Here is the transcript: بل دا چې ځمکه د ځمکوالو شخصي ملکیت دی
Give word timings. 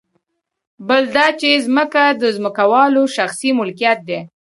بل 0.87 1.03
دا 1.15 1.27
چې 1.39 1.61
ځمکه 1.65 2.03
د 2.21 2.23
ځمکوالو 2.37 3.03
شخصي 3.15 3.49
ملکیت 3.59 3.99
دی 4.07 4.19